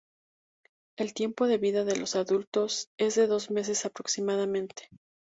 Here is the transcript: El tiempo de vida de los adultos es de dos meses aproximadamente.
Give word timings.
El 0.97 1.13
tiempo 1.13 1.45
de 1.45 1.59
vida 1.59 1.83
de 1.85 1.95
los 1.95 2.15
adultos 2.15 2.89
es 2.97 3.13
de 3.13 3.27
dos 3.27 3.51
meses 3.51 3.85
aproximadamente. 3.85 4.89